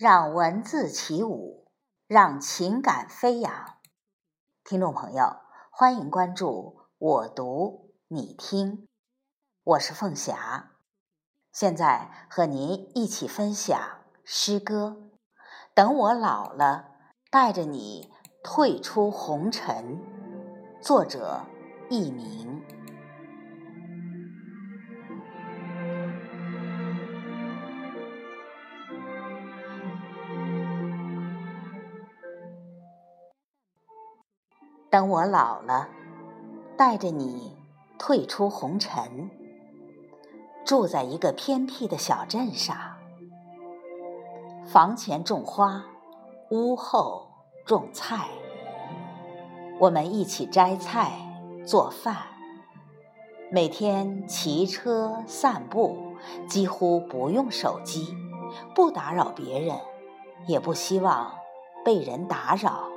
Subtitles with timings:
[0.00, 1.66] 让文字起舞，
[2.06, 3.52] 让情感飞扬。
[4.64, 5.36] 听众朋友，
[5.70, 8.88] 欢迎关注我读你听，
[9.62, 10.70] 我是凤霞，
[11.52, 13.78] 现在和您一起分享
[14.24, 15.10] 诗歌。
[15.74, 16.92] 等我老了，
[17.30, 18.10] 带着你
[18.42, 20.00] 退出红尘。
[20.80, 21.44] 作者：
[21.90, 22.64] 佚名。
[34.90, 35.88] 等我老了，
[36.76, 37.56] 带着你
[37.96, 39.30] 退出红尘，
[40.64, 42.76] 住在一个偏僻的小镇上，
[44.66, 45.84] 房前种花，
[46.50, 47.28] 屋后
[47.64, 48.30] 种菜，
[49.78, 51.12] 我们一起摘菜
[51.64, 52.16] 做饭，
[53.52, 56.16] 每天骑车散步，
[56.48, 58.12] 几乎不用手机，
[58.74, 59.78] 不打扰别人，
[60.48, 61.32] 也不希望
[61.84, 62.88] 被人打扰。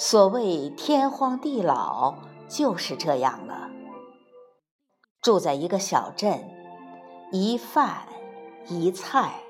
[0.00, 2.14] 所谓天荒地老，
[2.46, 3.68] 就是这样了。
[5.20, 6.48] 住在一个小镇，
[7.32, 8.06] 一饭
[8.68, 9.40] 一菜，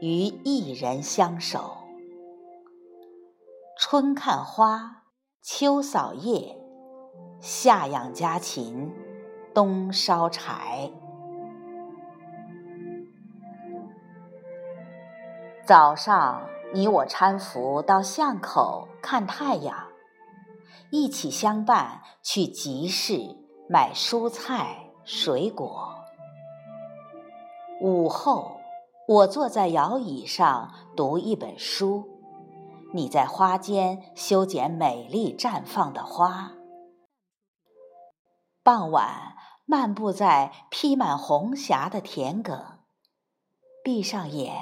[0.00, 1.76] 与一人相守。
[3.78, 5.02] 春看花，
[5.42, 6.56] 秋扫叶，
[7.42, 8.90] 夏养家禽，
[9.52, 10.90] 冬烧柴。
[15.66, 16.48] 早上。
[16.72, 19.88] 你我搀扶到巷口看太阳，
[20.90, 23.36] 一起相伴去集市
[23.68, 25.94] 买蔬菜水果。
[27.82, 28.56] 午后，
[29.06, 32.08] 我坐在摇椅上读一本书，
[32.94, 36.52] 你在花间修剪美丽绽放的花。
[38.62, 42.58] 傍晚，漫步在披满红霞的田埂，
[43.84, 44.54] 闭上眼。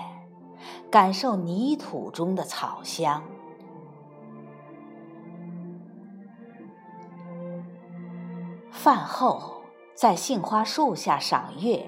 [0.90, 3.22] 感受泥土中的草香。
[8.82, 9.62] 饭后，
[9.94, 11.86] 在杏花树下赏月，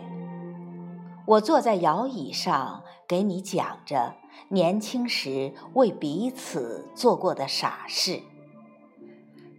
[1.26, 4.14] 我坐在摇椅上，给你讲着
[4.50, 8.22] 年轻时为彼此做过的傻事。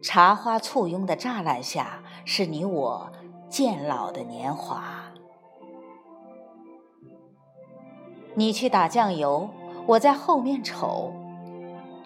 [0.02, 3.12] 茶花簇拥的栅栏下，是你我
[3.50, 5.12] 渐老的年华。
[8.36, 9.50] 你去打酱油，
[9.88, 11.12] 我在后面瞅，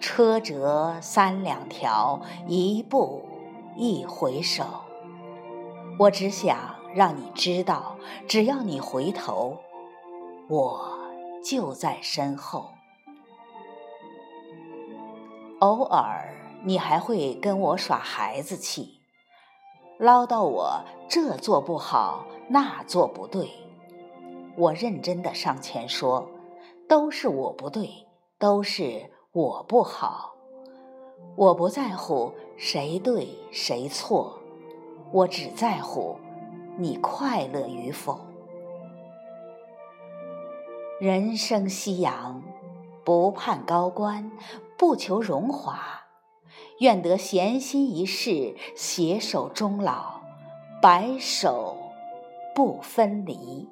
[0.00, 3.22] 车辙三两条，一步
[3.76, 4.89] 一回首。
[6.00, 9.58] 我只想让你知道，只要你回头，
[10.48, 10.98] 我
[11.44, 12.70] 就在身后。
[15.58, 16.34] 偶尔，
[16.64, 19.02] 你还会跟我耍孩子气，
[19.98, 23.50] 唠叨我这做不好，那做不对。
[24.56, 26.30] 我认真的上前说
[26.88, 28.06] ：“都是我不对，
[28.38, 30.34] 都是我不好。
[31.36, 34.39] 我不在乎谁对谁错，
[35.12, 36.16] 我只在乎
[36.76, 38.20] 你快乐与否。
[41.00, 42.42] 人生夕阳，
[43.04, 44.30] 不盼高官，
[44.78, 45.80] 不求荣华，
[46.78, 50.20] 愿得闲心一世，携手终老，
[50.82, 51.76] 白首
[52.54, 53.68] 不分离。”